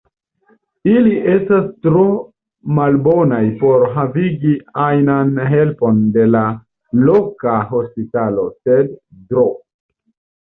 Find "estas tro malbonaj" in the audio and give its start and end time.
1.31-3.41